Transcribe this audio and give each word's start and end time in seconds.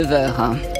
9h. 0.00 0.78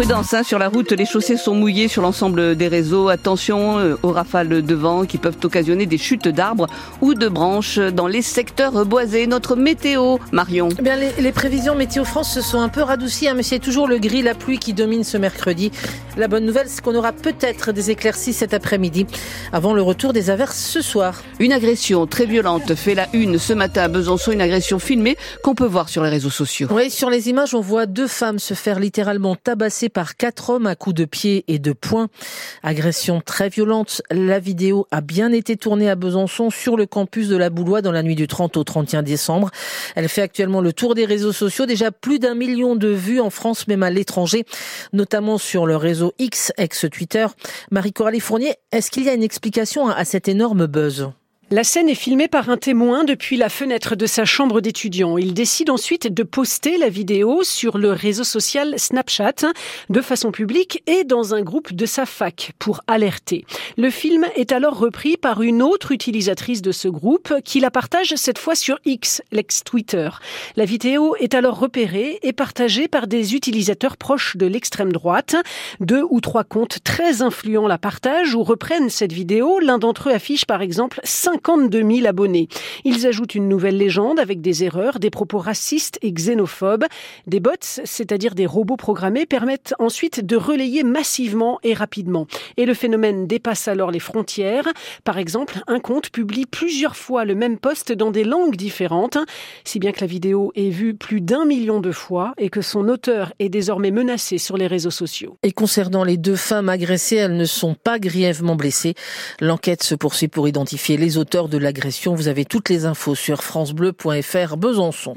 Prudence 0.00 0.32
hein, 0.32 0.42
sur 0.42 0.58
la 0.58 0.70
route, 0.70 0.92
les 0.92 1.04
chaussées 1.04 1.36
sont 1.36 1.54
mouillées 1.54 1.86
sur 1.86 2.00
l'ensemble 2.00 2.56
des 2.56 2.68
réseaux. 2.68 3.10
Attention 3.10 3.78
euh, 3.78 3.98
aux 4.02 4.12
rafales 4.12 4.62
de 4.62 4.74
vent 4.74 5.04
qui 5.04 5.18
peuvent 5.18 5.36
occasionner 5.44 5.84
des 5.84 5.98
chutes 5.98 6.26
d'arbres 6.26 6.68
ou 7.02 7.12
de 7.12 7.28
branches 7.28 7.78
dans 7.78 8.06
les 8.06 8.22
secteurs 8.22 8.86
boisés. 8.86 9.26
Notre 9.26 9.56
météo, 9.56 10.16
Marion. 10.32 10.70
Eh 10.78 10.80
bien, 10.80 10.96
les, 10.96 11.12
les, 11.20 11.32
prévisions 11.32 11.74
météo 11.74 12.04
France 12.04 12.32
se 12.32 12.40
sont 12.40 12.62
un 12.62 12.70
peu 12.70 12.80
radoucies, 12.80 13.28
hein, 13.28 13.34
mais 13.36 13.42
c'est 13.42 13.58
toujours 13.58 13.86
le 13.86 13.98
gris, 13.98 14.22
la 14.22 14.34
pluie 14.34 14.58
qui 14.58 14.72
domine 14.72 15.04
ce 15.04 15.18
mercredi. 15.18 15.70
La 16.16 16.28
bonne 16.28 16.46
nouvelle, 16.46 16.68
c'est 16.68 16.80
qu'on 16.82 16.94
aura 16.94 17.12
peut-être 17.12 17.72
des 17.72 17.90
éclaircies 17.90 18.32
cet 18.32 18.54
après-midi, 18.54 19.06
avant 19.52 19.74
le 19.74 19.82
retour 19.82 20.14
des 20.14 20.30
averses 20.30 20.58
ce 20.58 20.80
soir. 20.80 21.22
Une 21.40 21.52
agression 21.52 22.06
très 22.06 22.24
violente 22.24 22.74
fait 22.74 22.94
la 22.94 23.06
une 23.12 23.38
ce 23.38 23.52
matin 23.52 23.82
à 23.82 23.88
Besançon, 23.88 24.32
une 24.32 24.40
agression 24.40 24.78
filmée 24.78 25.18
qu'on 25.42 25.54
peut 25.54 25.66
voir 25.66 25.90
sur 25.90 26.02
les 26.02 26.08
réseaux 26.08 26.30
sociaux. 26.30 26.68
Oui, 26.70 26.90
sur 26.90 27.10
les 27.10 27.28
images, 27.28 27.54
on 27.54 27.60
voit 27.60 27.84
deux 27.84 28.06
femmes 28.06 28.38
se 28.38 28.54
faire 28.54 28.80
littéralement 28.80 29.36
tabasser 29.36 29.89
par 29.90 30.16
quatre 30.16 30.48
hommes 30.50 30.66
à 30.66 30.74
coups 30.74 30.94
de 30.94 31.04
pied 31.04 31.44
et 31.48 31.58
de 31.58 31.72
poing. 31.72 32.08
Agression 32.62 33.20
très 33.20 33.50
violente. 33.50 34.02
La 34.10 34.38
vidéo 34.38 34.86
a 34.90 35.02
bien 35.02 35.32
été 35.32 35.56
tournée 35.56 35.90
à 35.90 35.96
Besançon 35.96 36.48
sur 36.48 36.76
le 36.76 36.86
campus 36.86 37.28
de 37.28 37.36
la 37.36 37.50
Boulois 37.50 37.82
dans 37.82 37.92
la 37.92 38.02
nuit 38.02 38.14
du 38.14 38.26
30 38.26 38.56
au 38.56 38.64
31 38.64 39.02
décembre. 39.02 39.50
Elle 39.94 40.08
fait 40.08 40.22
actuellement 40.22 40.60
le 40.60 40.72
tour 40.72 40.94
des 40.94 41.04
réseaux 41.04 41.32
sociaux. 41.32 41.66
Déjà 41.66 41.90
plus 41.90 42.18
d'un 42.18 42.34
million 42.34 42.76
de 42.76 42.88
vues 42.88 43.20
en 43.20 43.30
France, 43.30 43.68
même 43.68 43.82
à 43.82 43.90
l'étranger, 43.90 44.46
notamment 44.92 45.36
sur 45.36 45.66
le 45.66 45.76
réseau 45.76 46.14
X, 46.18 46.52
ex-Twitter. 46.56 47.26
Marie-Coralie 47.70 48.20
Fournier, 48.20 48.54
est-ce 48.72 48.90
qu'il 48.90 49.04
y 49.04 49.08
a 49.08 49.14
une 49.14 49.22
explication 49.22 49.88
à 49.88 50.04
cet 50.04 50.28
énorme 50.28 50.66
buzz? 50.66 51.10
La 51.52 51.64
scène 51.64 51.88
est 51.88 51.96
filmée 51.96 52.28
par 52.28 52.48
un 52.48 52.56
témoin 52.56 53.02
depuis 53.02 53.36
la 53.36 53.48
fenêtre 53.48 53.96
de 53.96 54.06
sa 54.06 54.24
chambre 54.24 54.60
d'étudiant. 54.60 55.18
Il 55.18 55.34
décide 55.34 55.68
ensuite 55.68 56.06
de 56.06 56.22
poster 56.22 56.78
la 56.78 56.88
vidéo 56.88 57.42
sur 57.42 57.76
le 57.76 57.90
réseau 57.90 58.22
social 58.22 58.78
Snapchat 58.78 59.50
de 59.88 60.00
façon 60.00 60.30
publique 60.30 60.80
et 60.86 61.02
dans 61.02 61.34
un 61.34 61.42
groupe 61.42 61.72
de 61.72 61.86
sa 61.86 62.06
fac 62.06 62.52
pour 62.60 62.82
alerter. 62.86 63.44
Le 63.76 63.90
film 63.90 64.26
est 64.36 64.52
alors 64.52 64.78
repris 64.78 65.16
par 65.16 65.42
une 65.42 65.60
autre 65.60 65.90
utilisatrice 65.90 66.62
de 66.62 66.70
ce 66.70 66.86
groupe 66.86 67.34
qui 67.44 67.58
la 67.58 67.72
partage 67.72 68.14
cette 68.14 68.38
fois 68.38 68.54
sur 68.54 68.78
X, 68.84 69.20
l'ex-Twitter. 69.32 70.08
La 70.54 70.64
vidéo 70.64 71.16
est 71.16 71.34
alors 71.34 71.58
repérée 71.58 72.20
et 72.22 72.32
partagée 72.32 72.86
par 72.86 73.08
des 73.08 73.34
utilisateurs 73.34 73.96
proches 73.96 74.36
de 74.36 74.46
l'extrême 74.46 74.92
droite. 74.92 75.34
Deux 75.80 76.04
ou 76.10 76.20
trois 76.20 76.44
comptes 76.44 76.78
très 76.84 77.22
influents 77.22 77.66
la 77.66 77.78
partagent 77.78 78.36
ou 78.36 78.44
reprennent 78.44 78.88
cette 78.88 79.12
vidéo. 79.12 79.58
L'un 79.58 79.78
d'entre 79.78 80.10
eux 80.10 80.12
affiche 80.12 80.44
par 80.44 80.62
exemple 80.62 81.00
5 81.02 81.39
52 81.44 81.96
000 81.96 82.06
abonnés. 82.06 82.48
Ils 82.84 83.06
ajoutent 83.06 83.34
une 83.34 83.48
nouvelle 83.48 83.76
légende 83.76 84.20
avec 84.20 84.40
des 84.40 84.64
erreurs, 84.64 84.98
des 84.98 85.10
propos 85.10 85.38
racistes 85.38 85.98
et 86.02 86.12
xénophobes. 86.12 86.84
Des 87.26 87.40
bots, 87.40 87.50
c'est-à-dire 87.60 88.34
des 88.34 88.46
robots 88.46 88.76
programmés, 88.76 89.26
permettent 89.26 89.74
ensuite 89.78 90.24
de 90.24 90.36
relayer 90.36 90.82
massivement 90.82 91.58
et 91.62 91.74
rapidement. 91.74 92.26
Et 92.56 92.66
le 92.66 92.74
phénomène 92.74 93.26
dépasse 93.26 93.68
alors 93.68 93.90
les 93.90 94.00
frontières. 94.00 94.68
Par 95.04 95.18
exemple, 95.18 95.60
un 95.66 95.80
compte 95.80 96.10
publie 96.10 96.46
plusieurs 96.46 96.96
fois 96.96 97.24
le 97.24 97.34
même 97.34 97.58
post 97.58 97.92
dans 97.92 98.10
des 98.10 98.24
langues 98.24 98.56
différentes, 98.56 99.18
si 99.64 99.78
bien 99.78 99.92
que 99.92 100.00
la 100.00 100.06
vidéo 100.06 100.52
est 100.54 100.70
vue 100.70 100.94
plus 100.94 101.20
d'un 101.20 101.44
million 101.44 101.80
de 101.80 101.92
fois 101.92 102.34
et 102.38 102.50
que 102.50 102.60
son 102.60 102.88
auteur 102.88 103.32
est 103.38 103.48
désormais 103.48 103.90
menacé 103.90 104.38
sur 104.38 104.56
les 104.56 104.66
réseaux 104.66 104.90
sociaux. 104.90 105.36
Et 105.42 105.52
concernant 105.52 106.04
les 106.04 106.16
deux 106.16 106.36
femmes 106.36 106.68
agressées, 106.68 107.16
elles 107.16 107.36
ne 107.36 107.44
sont 107.44 107.74
pas 107.74 107.98
grièvement 107.98 108.56
blessées. 108.56 108.94
L'enquête 109.40 109.82
se 109.82 109.94
poursuit 109.94 110.28
pour 110.28 110.48
identifier 110.48 110.96
les 110.96 111.18
auteurs 111.18 111.29
de 111.30 111.58
l'agression. 111.58 112.14
Vous 112.14 112.26
avez 112.26 112.44
toutes 112.44 112.68
les 112.68 112.86
infos 112.86 113.14
sur 113.14 113.44
francebleu.fr 113.44 114.56
Besançon. 114.56 115.14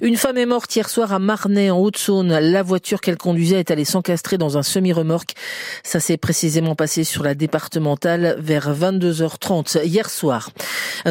Une 0.00 0.16
femme 0.16 0.38
est 0.38 0.46
morte 0.46 0.74
hier 0.74 0.88
soir 0.88 1.12
à 1.12 1.18
Marnay 1.18 1.70
en 1.70 1.78
Haute-Saône. 1.78 2.38
La 2.38 2.62
voiture 2.62 3.00
qu'elle 3.00 3.16
conduisait 3.16 3.58
est 3.58 3.72
allée 3.72 3.84
s'encastrer 3.84 4.38
dans 4.38 4.58
un 4.58 4.62
semi-remorque. 4.62 5.34
Ça 5.82 5.98
s'est 5.98 6.18
précisément 6.18 6.76
passé 6.76 7.02
sur 7.02 7.24
la 7.24 7.34
départementale 7.34 8.36
vers 8.38 8.72
22h30 8.72 9.84
hier 9.84 10.08
soir. 10.08 10.50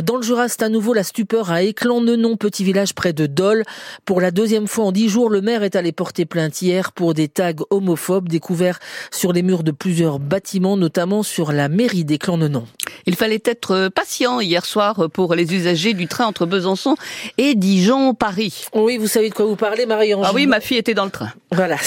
Dans 0.01 0.15
le 0.15 0.21
Jura, 0.21 0.47
c'est 0.47 0.63
à 0.63 0.69
nouveau 0.69 0.93
la 0.93 1.03
stupeur 1.03 1.51
à 1.51 1.63
Éclan-Nenon, 1.63 2.37
petit 2.37 2.63
village 2.63 2.95
près 2.95 3.11
de 3.11 3.25
Dole. 3.25 3.65
Pour 4.05 4.21
la 4.21 4.31
deuxième 4.31 4.67
fois 4.67 4.85
en 4.85 4.91
dix 4.93 5.09
jours, 5.09 5.29
le 5.29 5.41
maire 5.41 5.63
est 5.63 5.75
allé 5.75 5.91
porter 5.91 6.25
plainte 6.25 6.61
hier 6.61 6.93
pour 6.93 7.13
des 7.13 7.27
tags 7.27 7.51
homophobes 7.71 8.29
découverts 8.29 8.79
sur 9.11 9.33
les 9.33 9.41
murs 9.41 9.63
de 9.63 9.71
plusieurs 9.71 10.19
bâtiments, 10.19 10.77
notamment 10.77 11.23
sur 11.23 11.51
la 11.51 11.67
mairie 11.67 12.05
d'Éclan-Nenon. 12.05 12.65
Il 13.05 13.15
fallait 13.15 13.41
être 13.45 13.89
patient 13.89 14.28
hier 14.39 14.65
soir 14.65 15.09
pour 15.11 15.33
les 15.35 15.53
usagers 15.53 15.93
du 15.93 16.07
train 16.07 16.25
entre 16.25 16.45
Besançon 16.45 16.95
et 17.37 17.55
Dijon-Paris. 17.55 18.65
Oui, 18.73 18.97
vous 18.97 19.07
savez 19.07 19.29
de 19.29 19.33
quoi 19.33 19.45
vous 19.45 19.55
parlez, 19.55 19.85
Marie-Ange. 19.85 20.25
Ah 20.27 20.31
oui, 20.33 20.45
ma 20.45 20.59
fille 20.59 20.77
était 20.77 20.93
dans 20.93 21.05
le 21.05 21.11
train. 21.11 21.31
Voilà. 21.51 21.77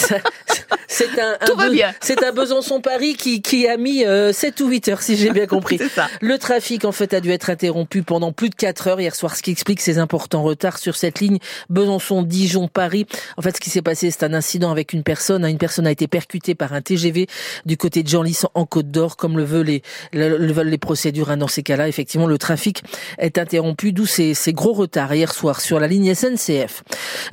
C'est 0.87 1.19
un, 1.19 1.37
Tout 1.45 1.55
va 1.55 1.69
bien. 1.69 1.93
C'est 2.01 2.23
un 2.23 2.31
Besançon-Paris 2.31 3.15
qui, 3.15 3.41
qui 3.41 3.67
a 3.67 3.77
mis 3.77 4.05
euh, 4.05 4.31
7 4.31 4.61
ou 4.61 4.67
8 4.67 4.87
heures, 4.89 5.01
si 5.01 5.15
j'ai 5.15 5.31
bien 5.31 5.47
compris. 5.47 5.79
ça. 5.93 6.07
Le 6.21 6.37
trafic, 6.37 6.85
en 6.85 6.91
fait, 6.91 7.13
a 7.13 7.21
dû 7.21 7.31
être 7.31 7.49
interrompu 7.49 8.03
pendant 8.03 8.31
plus 8.31 8.49
de 8.49 8.55
4 8.55 8.87
heures 8.87 9.01
hier 9.01 9.15
soir, 9.15 9.35
ce 9.35 9.41
qui 9.41 9.51
explique 9.51 9.81
ces 9.81 9.97
importants 9.97 10.43
retards 10.43 10.77
sur 10.77 10.95
cette 10.95 11.19
ligne 11.19 11.39
Besançon-Dijon-Paris. 11.69 13.05
En 13.37 13.41
fait, 13.41 13.55
ce 13.55 13.61
qui 13.61 13.69
s'est 13.69 13.81
passé, 13.81 14.11
c'est 14.11 14.23
un 14.23 14.33
incident 14.33 14.71
avec 14.71 14.93
une 14.93 15.03
personne. 15.03 15.45
Une 15.45 15.57
personne 15.57 15.87
a 15.87 15.91
été 15.91 16.07
percutée 16.07 16.55
par 16.55 16.73
un 16.73 16.81
TGV 16.81 17.27
du 17.65 17.77
côté 17.77 18.03
de 18.03 18.07
Genlis 18.07 18.41
en 18.53 18.65
Côte 18.65 18.89
d'Or, 18.89 19.17
comme 19.17 19.37
le 19.37 19.43
veulent 19.43 19.65
les, 19.65 19.81
le, 20.13 20.37
le 20.37 20.53
veulent 20.53 20.69
les 20.69 20.77
procédures. 20.77 21.29
Hein. 21.29 21.37
Dans 21.37 21.47
ces 21.47 21.63
cas-là, 21.63 21.87
effectivement, 21.87 22.27
le 22.27 22.37
trafic 22.37 22.83
est 23.17 23.37
interrompu, 23.37 23.91
d'où 23.93 24.05
ces, 24.05 24.33
ces 24.33 24.53
gros 24.53 24.73
retards 24.73 25.13
hier 25.13 25.33
soir 25.33 25.61
sur 25.61 25.79
la 25.79 25.87
ligne 25.87 26.13
SNCF. 26.13 26.83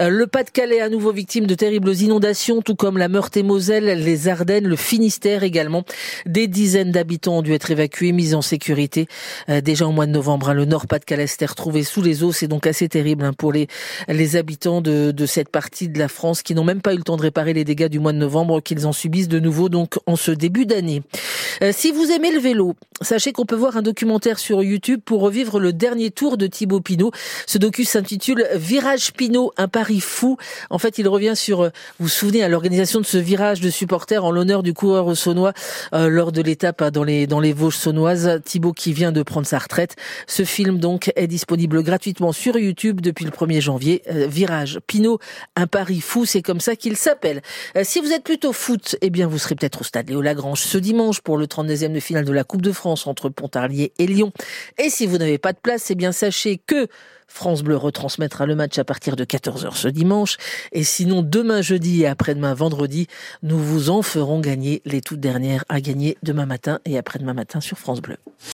Euh, 0.01 0.09
le 0.09 0.27
Pas-de-Calais 0.27 0.81
à 0.81 0.89
nouveau 0.89 1.13
victime 1.13 1.47
de 1.47 1.55
terribles 1.55 1.95
inondations, 1.95 2.63
tout 2.63 2.75
comme 2.75 2.99
la 2.99 3.09
Les 3.37 4.29
Ardennes, 4.29 4.67
le 4.67 4.77
Finistère 4.77 5.43
également. 5.43 5.85
Des 6.27 6.49
dizaines 6.49 6.91
d'habitants 6.91 7.39
ont 7.39 7.43
dû 7.43 7.53
être 7.53 7.71
évacués, 7.71 8.13
mis 8.13 8.35
en 8.35 8.43
sécurité. 8.43 9.07
Euh, 9.49 9.61
déjà 9.61 9.87
au 9.87 9.93
mois 9.93 10.07
de 10.07 10.13
novembre, 10.13 10.51
hein, 10.51 10.55
le 10.55 10.65
Nord-Pas-de-Calais 10.65 11.27
s'est 11.27 11.47
retrouvé 11.47 11.83
sous 11.83 12.03
les 12.03 12.23
eaux. 12.23 12.33
C'est 12.33 12.49
donc 12.49 12.67
assez 12.67 12.89
terrible 12.89 13.25
hein, 13.25 13.33
pour 13.33 13.53
les, 13.53 13.69
les 14.09 14.37
habitants 14.37 14.81
de, 14.81 15.11
de 15.11 15.27
cette 15.27 15.49
partie 15.49 15.89
de 15.89 15.99
la 15.99 16.09
France 16.09 16.43
qui 16.43 16.55
n'ont 16.55 16.65
même 16.65 16.81
pas 16.81 16.95
eu 16.95 16.97
le 16.97 17.03
temps 17.03 17.17
de 17.17 17.23
réparer 17.23 17.53
les 17.53 17.65
dégâts 17.65 17.89
du 17.89 17.99
mois 17.99 18.13
de 18.13 18.19
novembre 18.19 18.61
qu'ils 18.61 18.87
en 18.87 18.93
subissent 18.93 19.29
de 19.29 19.39
nouveau 19.39 19.69
donc 19.69 19.99
en 20.07 20.17
ce 20.17 20.31
début 20.31 20.67
d'année. 20.67 21.03
Euh, 21.63 21.73
si 21.75 21.93
vous 21.93 22.11
aimez 22.11 22.33
le 22.33 22.41
vélo, 22.41 22.75
sachez 23.03 23.33
qu'on 23.33 23.47
peut 23.47 23.57
voir 23.57 23.77
un 23.77 23.83
documentaire 23.83 24.39
sur 24.39 24.63
YouTube 24.63 25.01
pour 25.05 25.23
revivre 25.23 25.59
le 25.59 25.73
dernier 25.73 26.11
tour 26.11 26.37
de 26.37 26.47
Thibaut 26.47 26.81
Pinot. 26.81 27.13
Ce 27.47 27.57
docu 27.57 27.85
s'intitule 27.85 28.47
Virage 28.55 29.13
Pinot, 29.15 29.53
un 29.57 29.69
pari 29.69 30.01
fou. 30.01 30.37
En 30.69 30.79
fait, 30.79 30.99
il 30.99 31.09
revient 31.09 31.33
sur, 31.35 31.63
vous 31.63 31.71
vous 32.01 32.09
souvenez, 32.09 32.43
à 32.43 32.49
l'organisation 32.49 33.01
de 33.01 33.07
ce 33.07 33.17
virage 33.17 33.61
de 33.61 33.71
supporters 33.71 34.25
en 34.25 34.31
l'honneur 34.31 34.63
du 34.63 34.75
coureur 34.75 35.17
saunois 35.17 35.55
euh, 35.95 36.09
lors 36.09 36.31
de 36.31 36.43
l'étape 36.43 36.85
dans 36.91 37.05
les, 37.05 37.27
dans 37.27 37.41
les 37.41 37.53
Vosges 37.53 37.77
saunoises. 37.77 38.41
Thibaut 38.45 38.73
qui 38.73 38.93
vient 38.93 39.13
de 39.13 39.23
prendre 39.23 39.47
sa 39.47 39.59
retraite. 39.59 39.97
Ce 40.27 40.45
film, 40.45 40.79
donc, 40.79 41.11
est 41.17 41.27
disponible 41.27 41.83
gratuitement 41.83 42.33
sur 42.33 42.59
YouTube 42.59 43.01
depuis 43.01 43.25
le 43.25 43.31
1er 43.31 43.61
janvier. 43.61 44.03
Euh, 44.11 44.27
Virage 44.27 44.79
Pinot, 44.87 45.19
un 45.57 45.67
pari 45.67 46.01
fou, 46.01 46.27
c'est 46.27 46.43
comme 46.43 46.61
ça 46.61 46.77
qu'il 46.77 46.97
s'appelle. 46.97 47.41
Euh, 47.77 47.83
si 47.83 48.01
vous 48.01 48.13
êtes 48.13 48.25
plutôt 48.25 48.53
foot, 48.53 48.97
eh 49.01 49.09
bien, 49.09 49.27
vous 49.27 49.39
serez 49.39 49.55
peut-être 49.55 49.81
au 49.81 49.85
stade 49.85 50.11
Léo 50.11 50.21
Lagrange 50.21 50.61
ce 50.61 50.77
dimanche 50.77 51.21
pour 51.23 51.39
le 51.39 51.47
32e 51.47 51.93
de 51.93 52.01
finale 52.01 52.25
de 52.25 52.33
la 52.33 52.45
Coupe 52.45 52.63
de 52.63 52.73
Entre 53.07 53.29
Pontarlier 53.29 53.93
et 53.99 54.07
Lyon. 54.07 54.33
Et 54.79 54.91
si 54.91 55.07
vous 55.07 55.19
n'avez 55.19 55.39
pas 55.39 55.53
de 55.53 55.59
place, 55.59 55.91
eh 55.91 55.95
bien, 55.95 56.13
sachez 56.13 56.59
que 56.59 56.89
France 57.31 57.63
Bleu 57.63 57.77
retransmettra 57.77 58.45
le 58.45 58.57
match 58.57 58.79
à 58.79 58.85
partir 58.85 59.17
de 59.17 59.25
14h 59.25 59.75
ce 59.77 59.89
dimanche. 59.89 60.37
Et 60.73 60.83
sinon, 60.85 61.23
demain 61.23 61.63
jeudi 61.63 62.03
et 62.03 62.07
après-demain 62.07 62.55
vendredi, 62.55 63.07
nous 63.43 63.59
vous 63.59 63.89
en 63.89 64.03
ferons 64.03 64.41
gagner 64.41 64.83
les 64.85 65.01
toutes 65.01 65.21
dernières 65.21 65.65
à 65.69 65.81
gagner 65.81 66.19
demain 66.23 66.47
matin 66.47 66.81
et 66.85 66.99
après-demain 66.99 67.35
matin 67.35 67.61
sur 67.61 67.79
France 67.79 68.03
Bleu. 68.03 68.17